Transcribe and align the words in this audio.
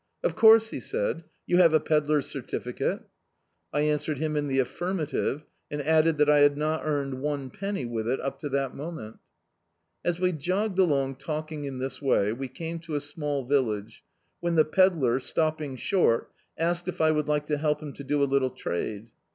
"Of 0.23 0.35
course," 0.35 0.71
he 0.71 0.79
said, 0.79 1.25
"you 1.45 1.57
have 1.57 1.75
a 1.75 1.79
pedlar's 1.79 2.25
certificated" 2.25 3.03
I 3.71 3.81
answered 3.81 4.17
him 4.17 4.35
in 4.35 4.47
the 4.47 4.57
affirmative, 4.57 5.43
and 5.69 5.79
added 5.79 6.17
that 6.17 6.27
I 6.27 6.39
had 6.39 6.57
not 6.57 6.81
earned 6.83 7.21
one 7.21 7.51
penny 7.51 7.85
with 7.85 8.09
it 8.09 8.19
up 8.19 8.39
to 8.39 8.49
that 8.49 8.73
moment. 8.73 9.19
As 10.03 10.19
we 10.19 10.31
jogged 10.31 10.79
along 10.79 11.17
talking 11.17 11.65
in 11.65 11.77
this 11.77 12.01
way, 12.01 12.33
we 12.33 12.47
came 12.47 12.79
to 12.79 12.95
a 12.95 12.99
small 12.99 13.45
village, 13.45 14.03
when 14.39 14.55
the 14.55 14.65
pedlar, 14.65 15.19
stopping 15.19 15.75
short, 15.75 16.31
asked 16.57 16.87
if 16.87 16.99
I 16.99 17.11
would 17.11 17.27
like 17.27 17.45
to 17.45 17.59
help 17.59 17.79
him 17.79 17.93
to 17.93 18.03
do 18.03 18.23
a 18.23 18.27
littie 18.27 18.57
trade. 18.57 19.11